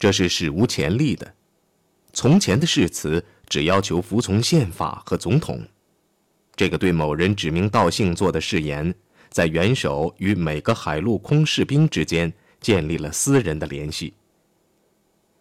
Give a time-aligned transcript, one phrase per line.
[0.00, 1.34] 这是史无前例的。
[2.14, 5.62] 从前的誓词只要求服从宪法和总统，
[6.56, 8.92] 这个对某人指名道姓做的誓言，
[9.28, 14.14] 在元首与每个海陆空士兵之间建立了私人的联系。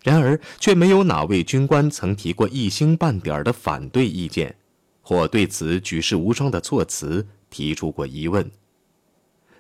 [0.04, 4.56] 然而，却没有哪位军官曾提过一星半点的反对意见，
[5.02, 8.50] 或对此举世无双的措辞提出过疑问。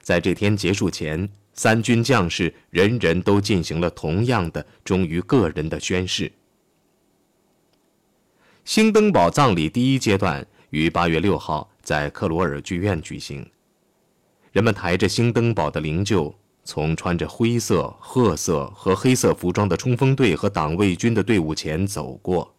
[0.01, 6.31] 在这天结束前，三军将士人人都进行了同样的忠于个人的宣誓。
[8.65, 13.49] 兴登堡葬礼第一阶段于八月六号在克罗尔剧院举行，
[14.51, 16.33] 人们抬着兴登堡的灵柩。
[16.65, 22.53] 从穿着灰色、褐色和黑色服装的冲锋队和党卫军的队伍前走过。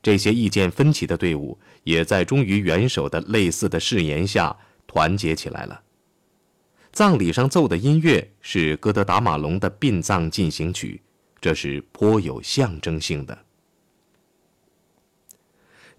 [0.00, 4.56] 这些意见分歧的队伍也在忠于元首的类似的誓言下
[4.86, 5.81] 团结起来了。
[6.92, 11.00] 葬礼上奏的音乐是哥德达马龙的殡葬进行曲，
[11.40, 13.46] 这是颇有象征性的。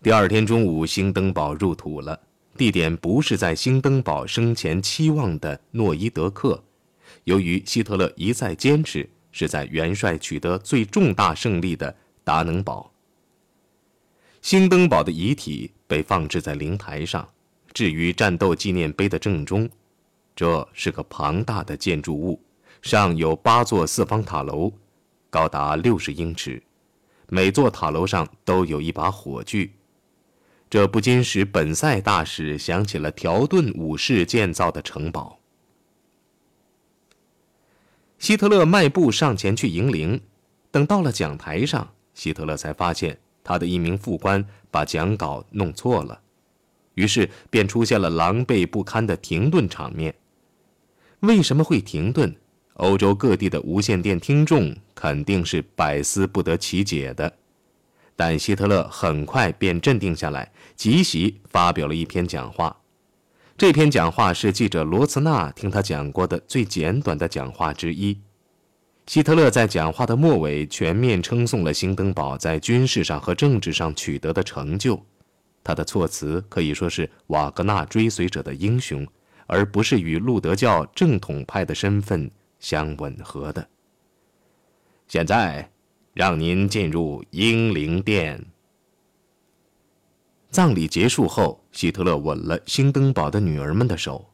[0.04, 2.20] 第二天中午，兴登堡入土了，
[2.56, 6.64] 地点不是在兴登堡生前期望的诺伊德克。
[7.24, 12.92] 由于希特勒一再坚持是在元帅取得最重大胜利的达能堡，
[14.44, 17.28] 兴登堡的遗体被放置在灵台上，
[17.74, 19.68] 置于战斗纪念碑的正中。
[20.36, 22.42] 这是个庞大的建筑物，
[22.82, 24.74] 上有八座四方塔楼，
[25.30, 26.64] 高达六十英尺，
[27.30, 29.72] 每座塔楼上都有一把火炬。
[30.70, 35.40] 这不禁使本塞大使想起了条顿武士建造的城堡。
[38.18, 40.20] 希特勒迈步上前去迎灵，
[40.72, 46.22] 等到了讲台上，希特勒才发现他的一名副官把讲稿弄错了，
[46.96, 50.16] 于是便出现了狼狈不堪的停顿场面。
[51.24, 52.36] 为什么会停顿？
[52.74, 57.32] 欧洲各地的无线电听众肯定是百思不得其解的。
[58.14, 62.76] 但希特勒很快便镇定下来，即席发表了一篇讲话。
[63.58, 68.20] 这篇讲话是记者罗茨纳听他讲过的最简短的讲话之一。
[69.08, 75.02] 希特勒在讲话的末尾全面称颂了兴登堡在军事上和政治上取得的成就，
[75.64, 79.08] 他的措辞可以说是瓦格纳追随者的英雄，
[79.48, 83.68] 而不是与路德教正统派的身份相吻合的。
[85.08, 85.70] 现在，
[86.14, 88.44] 让您进入英灵殿。
[90.50, 94.30] 葬礼结束后，希特勒吻了兴登堡的女儿们的手。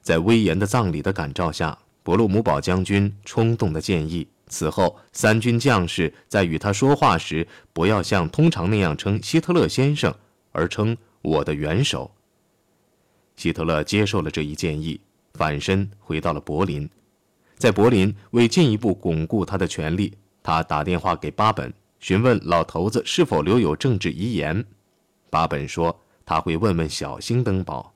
[0.00, 10.12] 在威严的葬礼的感召下，伯洛姆堡将军冲动的建议，此后三军将士在与他说话时，不要像通常那样称希特勒先生，
[10.52, 12.10] 而称我的元首。
[13.36, 15.00] 希特勒接受了这一建议，
[15.34, 16.88] 反身回到了柏林。
[17.56, 20.12] 在柏林，为进一步巩固他的权力，
[20.42, 24.64] 他打电话给巴本，询问老头子是否留有政治遗言。
[25.30, 27.94] 巴本说他会问问小兴登堡。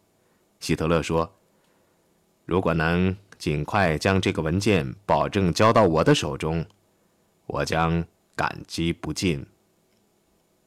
[0.61, 1.31] 希特勒说
[2.47, 6.65] ：“如果能尽快将这个文件保证交到我的手中，
[7.47, 8.05] 我将
[8.35, 9.45] 感激不尽。”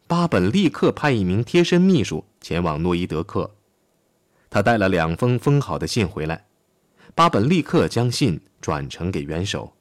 [0.07, 3.49] 巴本立刻派一名贴身秘书前往诺伊德克，
[4.49, 6.45] 他带了两封封好的信回来。
[7.15, 9.73] 巴本立刻将信转呈给元首。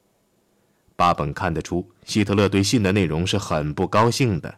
[0.97, 4.53] 巴本看得出希特勒对信的内容是很不高兴的。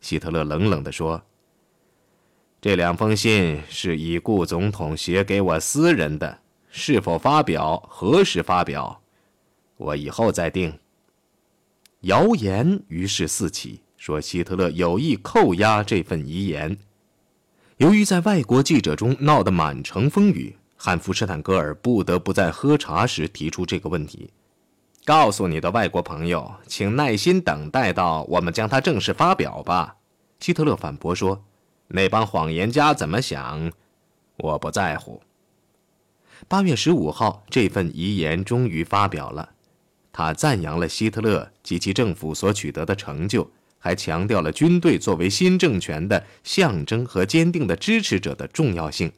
[0.00, 1.22] 希特勒冷冷地说。
[2.60, 9.00] 这两封信是已故总统写给我私人的，是否发表、何时发表，
[9.78, 10.78] 我以后再定。
[12.00, 16.76] 谣言于是四起，说希特勒有意扣押这份遗言。
[17.80, 24.30] 由于在外国记者中闹得满城风雨，汉弗施坦格尔不得不在喝茶时提出这个问题
[25.06, 29.96] ：“告诉你的外国朋友，请耐心等待到我们将它正式发表吧。”
[30.40, 31.42] 希特勒反驳说。
[31.88, 33.72] 那帮谎言家怎么想，
[34.36, 35.22] 我不在乎。
[36.46, 39.48] 八月十五号，这份遗言终于发表了，
[40.12, 43.50] 他赞扬了希特勒及其政府所取得的成就，
[43.80, 49.10] 还强调了军队作为新政权的象征和坚定的支持者的重要性。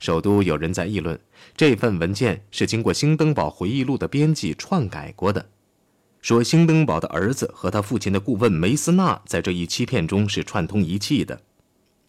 [0.00, 1.16] 首都有人在议论，
[1.56, 5.46] 这份文件是经过兴登堡回忆录的编辑篡改过的。
[6.20, 11.40] 说兴登堡的儿子和他父亲的顾问梅斯纳在这一欺骗中是串通一气的。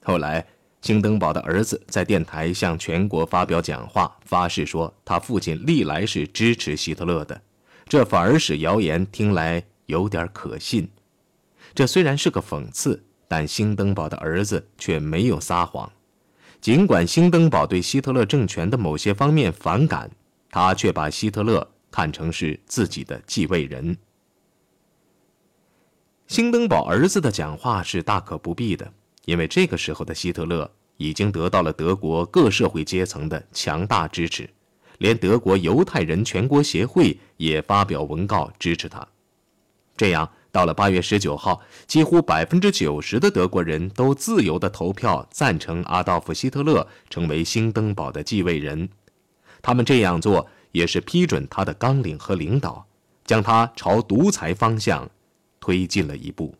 [0.03, 0.45] 后来，
[0.81, 7.41] 兴登堡的儿子在电台向全国发表讲话，发誓说他父亲历来是支持希特勒的，
[7.87, 10.89] 这反而使谣言听来有点可信。
[11.75, 15.91] 这虽然是个讽刺，但兴登堡的儿子却没有撒谎。
[16.61, 20.09] 尽管兴登堡对希特勒政权的某些方面反感，
[20.49, 23.97] 他却把希特勒看成是自己的继位人。
[26.27, 28.93] 兴登堡儿子的讲话是大可不必的，
[29.25, 34.49] 因为这个时候的希特勒已经得到了德国各社会阶层的强大支持，
[34.99, 39.05] 连德国犹太人全国协会也发表文告支持他。
[39.97, 48.87] 这样，到了八月十九号，几乎百分之九十的德国人都自由地投票赞成阿道夫·希特勒成为兴登堡的继位人。
[49.63, 52.85] 他们这样做也是批准他的纲领和领导，
[53.25, 55.09] 将他朝独裁方向
[55.59, 56.53] 推进了一步。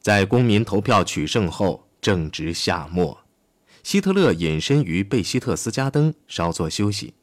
[0.00, 3.18] 在公民投票取胜后，正值夏末，
[3.82, 7.14] 希特勒隐身于贝希特斯加登稍作休息。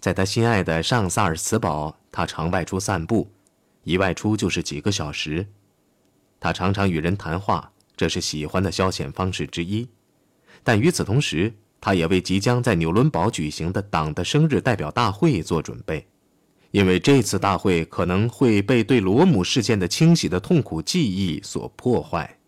[0.00, 3.30] 在他心爱的上萨尔茨堡，他常外出散步，
[3.84, 5.46] 一外出就是几个小时。
[6.40, 9.88] 他常常与人谈话，这是喜欢的消遣方式之一。
[10.62, 16.06] 但与此同时，他也为即将在纽伦堡举行的党的生日代表大会做准备，
[16.70, 22.38] 因为这次大会可能会被对罗姆事件的清洗的痛苦记忆所破坏。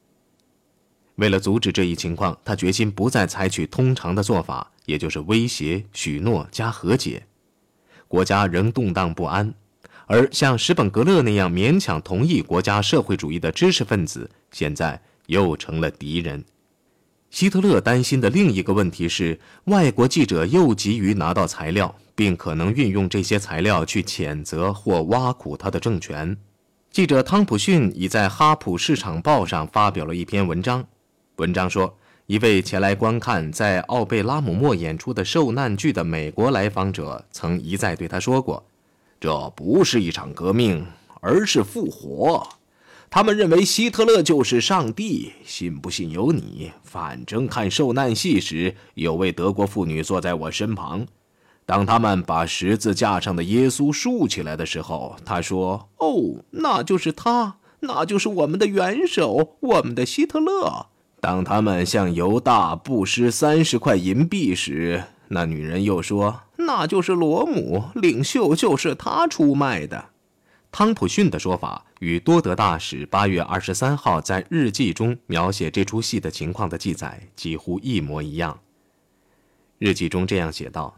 [1.17, 7.27] 为了阻止这一情况，他决心不再采取通常的做法，也就是威胁、许诺加和解。
[8.09, 9.55] 国家仍动荡不安，
[10.07, 16.45] 而像史本格勒那样勉强同意国家社会主义的知识分子，现在又成了敌人。
[17.31, 26.37] 希特勒担心的另一个问题是，外国记者又急于拿到材料，并可能运用这些材料去谴责或挖苦他的政权。
[26.93, 30.87] 记者汤普逊已在《哈普市场报》上发表了一篇文章。
[31.37, 38.65] 文章说，一位前来观看在奥贝拉姆莫演出的受难剧的美国来访者曾一再对他说过
[39.25, 40.85] ：“这不是一场革命，
[41.23, 42.47] 而是复活。”
[43.09, 46.73] 他们认为希特勒就是上帝，信不信由你。
[46.83, 51.07] 反正看受难戏时，有位德国妇女坐在我身旁。
[51.65, 60.89] 当他们把十字架上的耶稣竖起来的时候，她说：“哦，那就是他，那就是我们的元首，我们的希特勒。”
[61.23, 70.11] 当他们向犹大布施三十块银币时，那女人又说：“那就是罗姆，领袖就是他出卖的。”
[70.73, 78.59] 汤普逊的说法与多德大使八月二十三号在日记中描写这出戏的情况的记载几乎一模一样。
[79.79, 80.97] 日记中这样写道：“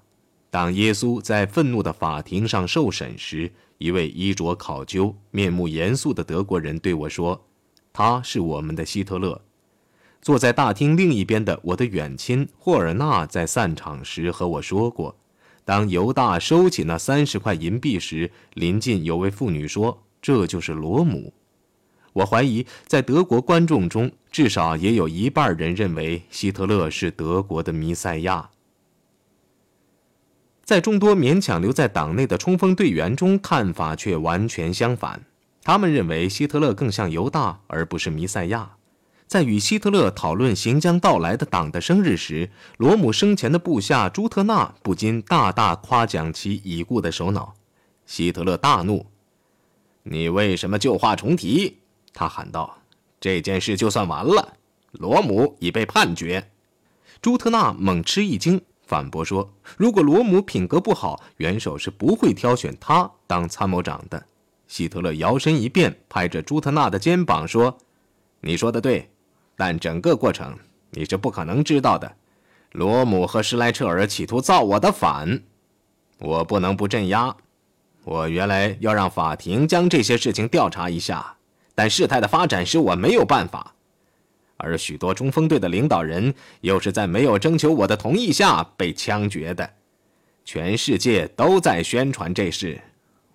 [0.48, 7.44] 当耶稣在愤怒的法庭上受审时，一位衣着考究、面目严肃的德国人对我说
[7.92, 9.42] ：‘他是我们的希特勒。’
[10.22, 15.14] 坐在大厅另一边的我的远亲霍尔纳在散场时和我说过。”
[15.66, 21.34] 当犹大收起那三十块银币时，临近有位妇女说：“这就是罗姆。”
[22.14, 28.50] 我怀疑，在德国观众中，至少也有一半人认为希特勒是德国的弥赛亚。
[30.62, 35.24] 在众多勉强留在党内的冲锋队员中，看法却完全相反。
[35.64, 38.75] 他们认为希特勒更像犹大，而不是弥赛亚。
[39.26, 47.54] 在与希特勒讨论行将到来的党的生日时，罗姆生前的部下朱特纳不禁大大夸奖其已故的首脑。
[48.06, 49.06] 希特勒大怒
[50.04, 51.78] ：“你为什么旧话重提？”
[52.14, 52.78] 他喊道
[53.20, 54.54] ：“这件事就算完了，
[54.92, 56.52] 罗姆已被判决。”
[57.20, 64.24] 朱特纳猛吃一惊，反驳说：“如果罗姆品格不好，元首是不会挑选他当参谋长的。”
[64.68, 67.76] 希特勒摇身一变，拍着朱特纳的肩膀说
[68.42, 69.10] ：“你说的对。”
[69.56, 70.56] 但整个过程
[70.90, 72.16] 你是不可能知道的。
[72.72, 75.42] 罗姆和施莱彻尔企图造我的反，
[76.18, 77.34] 我不能不镇压。
[78.04, 81.36] 我原来要让法庭将这些事情调查一下，
[81.74, 83.74] 但事态的发展使我没有办法。
[84.58, 89.68] 而许多冲锋队的领导人又是在没有征求我的同意下被枪决的。
[90.44, 92.80] 全世界都在宣传这事，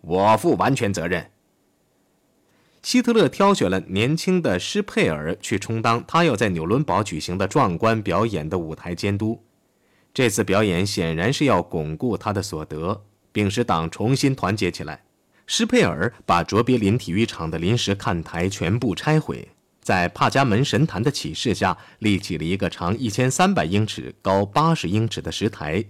[0.01, 1.29] 我负完全责任。
[2.81, 9.43] 希特勒挑选了年轻的施佩尔去充当他要在纽伦堡举行的壮观表演的舞台监督。
[10.13, 15.03] 这次表演显然是要巩固他的所得，并使党重新团结起来。
[15.45, 19.47] 施佩尔把卓别林体育场的临时看台全部拆毁，
[19.81, 25.85] 在帕加门神坛的启示下立起了一个长一千三百英尺、高八十英尺的石台。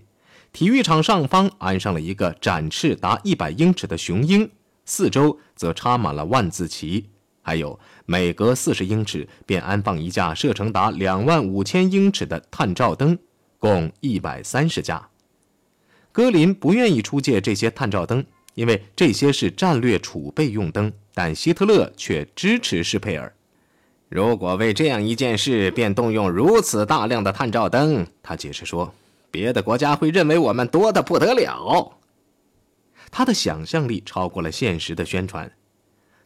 [0.51, 4.50] 体育场上方安上了一个展翅达一百英尺的雄鹰。
[4.91, 7.05] 四周则插满了万字旗，
[7.41, 13.17] 还有每隔四十英尺便安放一架射程达两万五千英尺的探照灯，
[13.57, 15.07] 共一百三十架。
[16.12, 23.33] 格林不愿意出借这些探照灯，因为这些是战略储备用灯，但希特勒却支持施佩尔。
[24.10, 28.93] 如果为这样一件事便动用如此大量的探照灯，他解释说，
[29.31, 31.93] 别的国家会认为我们多得不得了。
[33.12, 35.51] 他的想象力超过了现实的宣传。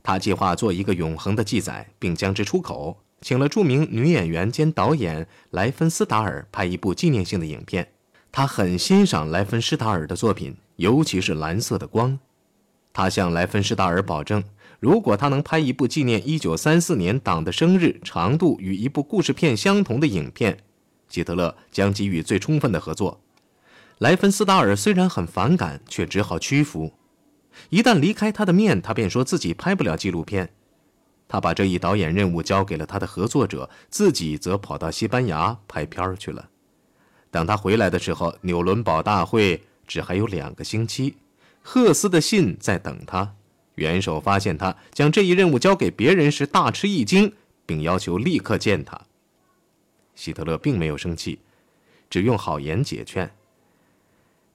[0.03, 7.89] 他计划做一个永恒的记载，并将之出口，请了著名女演员兼导演莱芬斯达尔拍一部纪念性的影片。
[8.31, 12.11] 他很欣赏莱芬施达尔的作品，尤其是《蓝色的光》。
[12.93, 14.43] 他向莱芬施达尔保证，
[14.79, 20.59] 如果他能拍一部纪念1934年党的生日、长度与一部故事片相同的影片，
[21.09, 23.21] 希特勒将给予最充分的合作。
[23.99, 26.93] 莱芬斯达尔虽然很反感，却只好屈服。
[27.69, 30.49] 一旦离开他的面，他便说自己拍不了纪录片。
[31.27, 36.49] 他把这一导演任务交给了他的合作者，自己则跑到西班牙拍片去了。
[37.31, 41.15] 等他回来的时候，纽伦堡大会只还有两个星期。
[41.61, 43.35] 赫斯的信在等他。
[43.75, 47.33] 元首发现他将这一任务交给别人时，大吃一惊，
[47.65, 49.01] 并要求立刻见他。
[50.13, 51.39] 希特勒并没有生气，
[52.09, 53.29] 只用好言解劝：“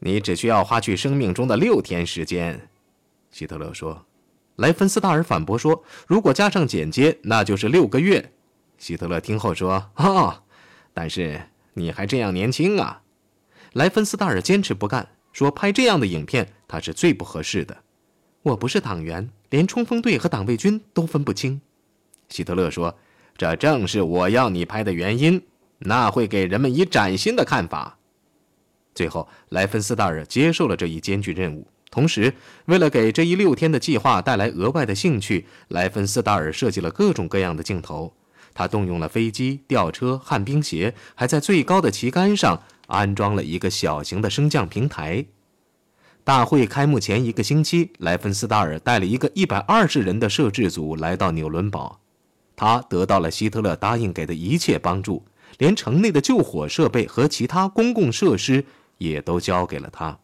[0.01, 2.69] 你只需要花去生命中的六天时间。”
[3.31, 4.05] 希特勒说，
[4.57, 8.33] 莱芬斯达尔反驳说：“如果加上剪接，那就是六个月。”
[8.77, 10.43] 希特勒听后说：“哦，
[10.93, 11.41] 但是
[11.75, 13.03] 你还这样年轻啊！”
[13.75, 17.77] 莱芬斯达尔坚持不干，说：“拍这样的影片，他是最不合适的。
[18.43, 21.61] 我不是党员，连冲锋队和党卫军都分不清。”
[22.29, 22.99] 希特勒说
[23.37, 25.41] ：“这正是我要你拍的原因，
[25.79, 27.99] 那会给人们以崭新的看法。”
[28.95, 31.67] 最后，莱芬斯达尔接受了这一艰巨任务。
[31.91, 32.33] 同时，
[32.67, 38.15] 为了给这一六天的计划带来额外的兴趣，莱芬斯达尔设计了各种各样的镜头。
[38.55, 45.25] 他动用了飞机、吊车、旱冰鞋，还在最高的旗杆上安装了一个小型的升降平台。
[46.23, 52.01] 大会开幕前一个星期，莱芬斯达尔带了一个一百二十人的摄制组来到纽伦堡。
[52.55, 55.25] 他得到了希特勒答应给的一切帮助，
[55.59, 58.65] 连城内的救火设备和其他公共设施
[59.01, 60.17] 也都交给了他。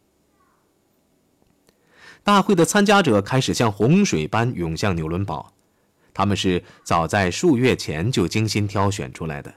[2.23, 5.53] 大会的参加者开始像洪水般涌向纽伦堡，
[6.13, 9.55] 他们是早在数月前就精心挑选出来的，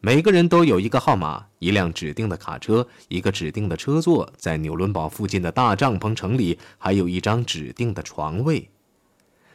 [0.00, 8.70] 每个人都有一个号码、一辆指定的卡车、一个指定的车座，在纽伦堡附近的大帐篷城里还有一张指定的床位。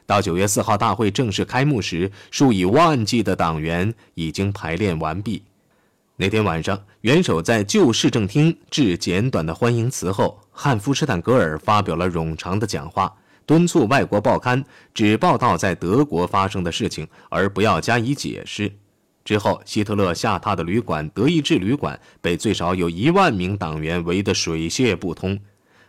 [0.06, 5.44] 到九月四号大会正式开幕时，数以万计的党员已经排练完毕。
[6.22, 10.38] 那天晚上，元首在旧市政厅致简短的欢迎词后。
[10.52, 14.62] 汉夫施坦格尔发表了冗长的讲话，敦促外国报刊
[14.94, 18.70] 只报道在德国发生的事情，而不要加以解释。
[19.24, 25.40] 之后，希特勒下榻的旅馆——德意志旅馆，被最少有一万名党员围得水泄不通。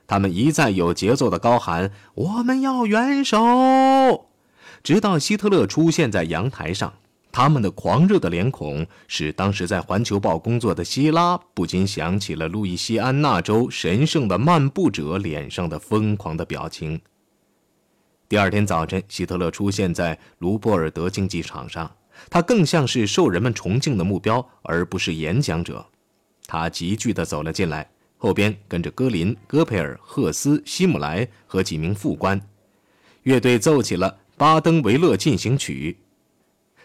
[0.07, 4.29] 他们一再有节奏地高喊：“我们要元首！”
[4.85, 6.93] 直到希特勒出现在阳台上。
[7.33, 17.01] 他们的狂热的脸孔使当时在《环球报》工作的希拉不禁想起了路易西安那州神圣的漫步者脸上的疯狂的表情。
[18.29, 21.91] 第二天早晨，希特勒出现在卢波尔德竞技场上，
[22.29, 25.87] 他更像是受人们崇敬的目标，而不是演讲者。
[26.47, 32.41] 他急剧地走了进来，后边跟着戈林、戈培尔、赫斯、希姆莱和几名副官。
[33.23, 35.97] 乐队奏起了《巴登维勒进行曲》。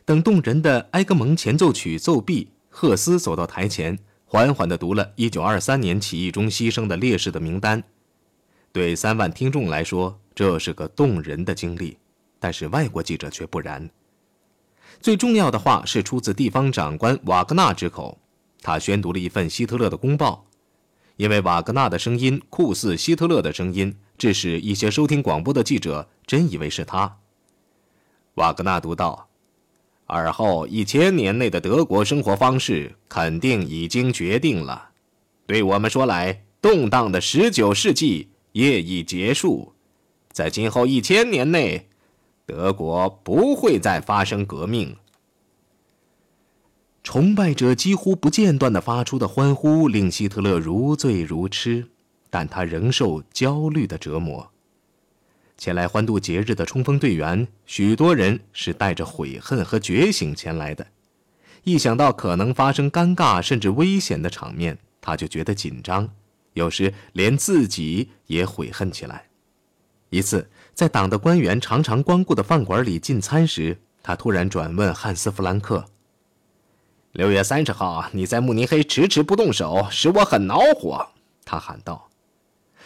[0.06, 7.84] 等动人的埃格蒙前奏曲奏毕，赫斯走到台前，缓缓地读了1923年起义中牺牲的烈士的名单。
[8.72, 11.98] 对三万听众来说，这是个动人的经历，
[12.40, 13.90] 但是外国记者却不然。
[15.02, 18.20] 最重要的话是出自地方长官瓦格纳之口，
[18.62, 20.46] 他宣读了一份希特勒的公报。
[21.16, 27.18] 因为瓦格纳的声音酷似希特勒的声音，致使一些收听广播的记者真以为是他。
[28.36, 29.25] 瓦格纳读道。
[30.16, 34.92] 而后一千年内的德国生活方式肯定已经决定了。
[35.46, 39.74] 对我们说来，动荡的十九世纪业已结束。
[40.32, 41.90] 在今后一千年内，
[42.46, 44.96] 德国不会再发生革命。
[47.04, 51.90] 崇拜者几乎不间断地发出的欢呼令希特勒如醉如痴，
[52.30, 54.50] 但他仍受焦虑的折磨。
[55.58, 60.86] 前来欢度节日的冲锋队员，许多人是带着悔恨和觉醒前来的。
[61.64, 66.08] 一想到可能发生尴尬甚至危险的场面，他就觉得紧张，
[66.54, 69.26] 有时连自己也悔恨起来。
[70.10, 75.84] 一次，在党的官员常常光顾的饭馆里进餐时，他突然转问汉斯·弗兰克
[77.14, 81.08] ：“六月三十号，你在慕尼黑迟迟不动手，使我很恼火。”
[81.44, 82.05] 他喊道。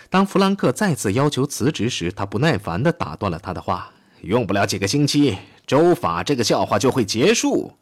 [0.09, 5.37] 当弗兰克再次要求辞职时，他不耐烦地打断了他的话：“用不了几个星期，
[5.67, 7.73] 州法这个笑话就会结束。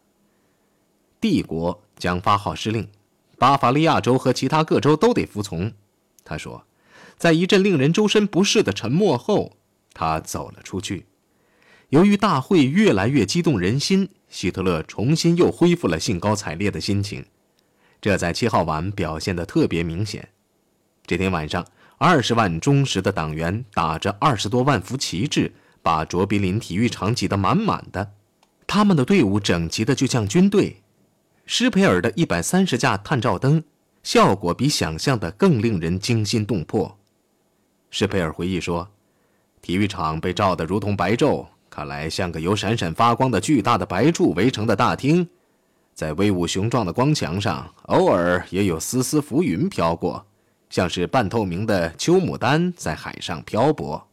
[1.21, 2.89] 帝国将发号施令，
[3.37, 5.71] 巴伐利亚州和其他各州都得服从。”
[6.25, 6.65] 他说，
[7.17, 9.53] 在一阵令人周身不适的沉默后，
[9.93, 11.05] 他走了出去。
[11.89, 17.25] 由于大会越来越激动人心，希特勒重新又恢复了兴高采烈的心情，
[18.01, 20.27] 这在七号晚表现得特别明显。
[21.05, 21.65] 这天晚上，
[21.99, 25.51] 二十万忠实的党员打着二十多万幅旗帜，
[25.81, 28.11] 把卓别林体育场挤得满满的。
[28.67, 30.81] 他们的队伍整齐的就像军队。
[31.45, 33.63] 施培尔的一百三十架探照灯，
[34.03, 36.99] 效果比想象的更令人惊心动魄。
[37.89, 38.87] 施培尔回忆说
[39.63, 45.27] ：“体育场被照得如同白昼，看来像个由闪闪发光的巨大的白柱围成的大厅。
[45.95, 50.23] 在威武雄壮的光墙上，偶尔也有丝丝浮云飘过，
[50.69, 54.07] 像是半透明的秋牡丹在海上漂泊。”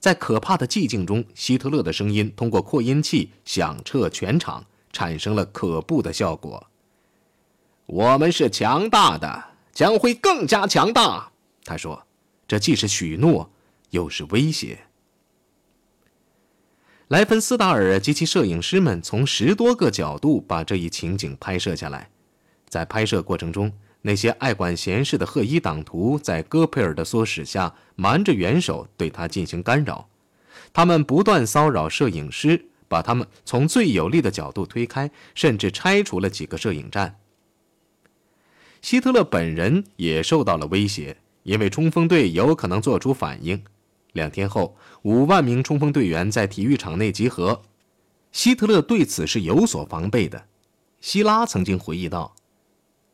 [0.00, 4.64] 在可怕的寂静中，希特勒的声音通过扩音器响彻全场。
[4.92, 6.68] 产生了可怖的效果。
[7.84, 11.32] 我们是强大的，将会更加强大。
[11.66, 12.06] 他说
[12.48, 13.50] ：“这既是许诺，
[13.90, 14.86] 又是威胁。”
[17.08, 22.08] 莱芬斯达尔及其摄影师们从十多个角度把这一情景拍摄下来。
[22.66, 23.70] 在拍摄过程中，
[24.02, 30.08] 那些爱管闲事的赫伊党徒在戈培尔的唆使下，瞒着元首对他进行干扰。
[30.72, 32.66] 他们不断骚扰摄影师。
[32.88, 37.18] 把他们从最有利的角度推开，甚至拆除了几个摄影站。
[38.80, 43.60] 希特勒本人也受到了威胁，因为冲锋队有可能做出反应。
[44.12, 47.62] 两天后，五万名冲锋队员在体育场内集合，
[48.30, 50.46] 希特勒对此是有所防备的。
[51.00, 52.36] 希拉曾经回忆道：“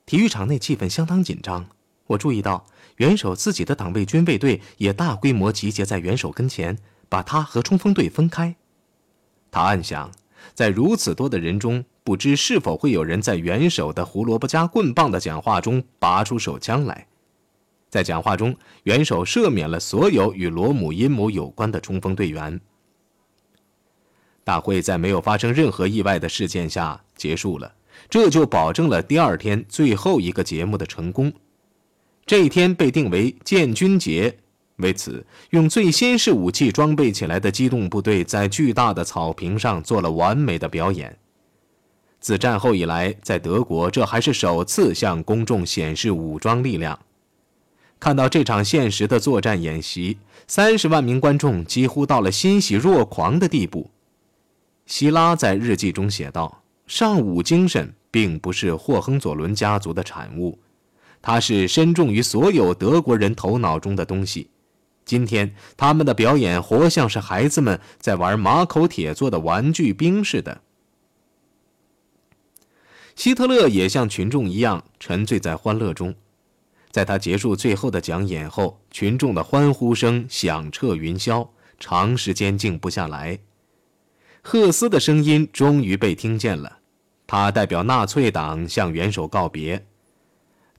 [0.05, 1.67] 体育场内气氛相当紧张，
[2.07, 2.67] 我注意到
[2.97, 6.77] 元首自己的党卫军卫队也大规模集结在元首跟前，
[7.09, 8.57] 把他和冲锋队分开。”
[9.51, 10.11] 他暗想，
[10.55, 17.07] 在如此多的人中，不知是否会有人在元首的胡萝卜加棍棒的讲话中拔出手枪来。
[17.89, 22.61] 在讲话中，元首赦免了所有与罗姆阴谋有关的冲锋队员。
[24.45, 27.75] 大会在没有发生任何意外的事件下结束了，
[28.13, 31.33] 这就保证了第二天最后一个节目的成功。
[32.27, 34.37] 这一天被定为建军节。
[34.77, 41.17] 为此，用最新式武器装备起来的机动部队在巨大的草坪上做了完美的表演。
[42.21, 46.99] 自战后以来，在德国这还是首次向公众显示武装力量。
[47.99, 53.91] 看到这场现实的作战演习，三十万名观众几乎到了欣喜若狂的地步。
[54.85, 60.61] 希拉在日记中写道：“尚武精神并不是霍亨佐伦家族的产物，
[61.21, 64.51] 它是深重于所有德国人头脑中的东西。”
[65.05, 70.61] 今天，他们的表演活像是孩子们在玩马口铁做的玩具兵似的。
[73.17, 76.15] 希特勒也像群众一样沉醉在欢乐中，
[76.93, 81.49] 在他结束最后的讲演后，群众的欢呼声响彻云霄，
[81.81, 83.41] 长时间静不下来。
[84.41, 86.79] 赫斯的声音终于被听见了，
[87.33, 89.87] 他代表纳粹党向元首告别：“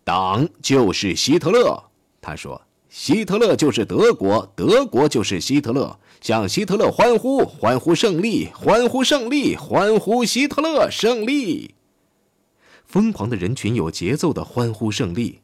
[0.06, 1.86] 党就是希特勒。”
[2.22, 2.62] 他说。
[2.90, 5.98] 希特勒就是德国，德国就是希特勒。
[6.22, 11.74] 向希特勒欢呼，欢呼胜利，欢呼胜利，欢呼希特勒胜利！
[12.86, 15.40] 疯狂的人群有节奏的欢呼胜利，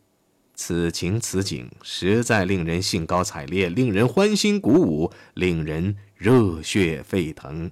[0.54, 7.72] 此情此景实在令人兴高采烈，令人欢欣鼓舞，令人热血沸腾。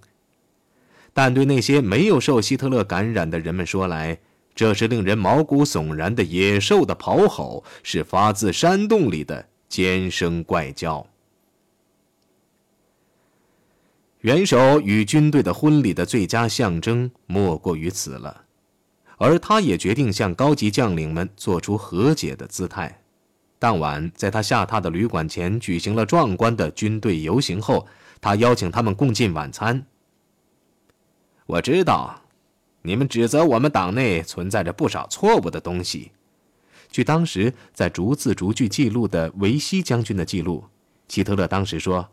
[1.17, 4.19] 但对那些没有受希特勒感染的人们说来，
[4.53, 9.47] 这是令人毛骨悚然的野兽的咆吼，是发自山洞里的。
[9.67, 11.07] 尖声怪叫。
[14.19, 18.43] 元首与军队的婚礼的最佳象征莫过于此了，
[19.17, 23.01] 而他也决定向高级将领们做出和解的姿态。
[23.57, 27.87] 当晚，在他下榻的旅馆前举行了壮观的军队游行后，
[28.21, 29.83] 他邀请他们共进晚餐。
[31.47, 32.21] 我知道，
[32.81, 36.11] 你们指责我们党内存在着不少错误的东西。
[36.91, 40.65] 据当时在逐字逐句记录的维希将军的记录，
[41.07, 42.09] 希特勒当时说：“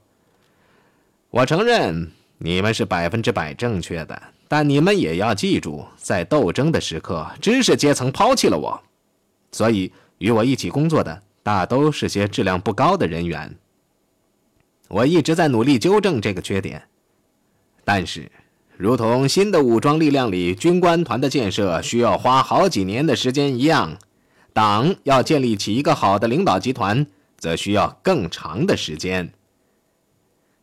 [1.30, 8.80] 我承认你们是百分之百正确的，但你们也要记住，在斗争的时刻，知识阶层抛弃了我，
[9.50, 13.52] 所以与我一起工作的大都是些质量不高的人员。
[14.86, 16.86] 我一直在努力纠正这个缺点，
[17.84, 18.30] 但是，
[18.76, 23.98] 如同新的武装力量里军官团的建设需要花好几年的时间一样。”
[24.54, 29.32] 党要建立起一个好的领导集团，则需要更长的时间。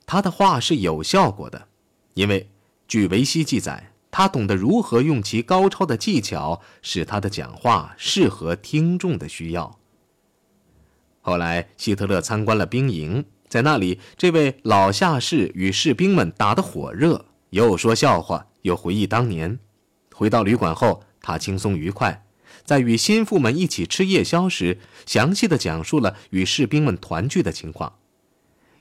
[0.05, 1.67] 他的话是有效果的，
[2.13, 2.49] 因为
[2.87, 9.77] 据维希记载，他懂得如何用其高超的技巧使他的讲话适合听众的需要。
[11.19, 19.59] 后来，希特勒参观了兵营，在那里，这位老下士与士兵们打得火热，又说笑话，又回忆当年。
[20.13, 22.25] 回到旅馆后，他轻松愉快，
[22.63, 27.93] 在与心腹们一起吃夜宵时，详细的讲述了与士兵们团聚的情况。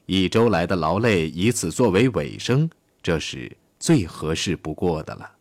[0.07, 2.71] 一周来的劳累以此作为尾声，
[3.03, 5.33] 这是最合适不过的了。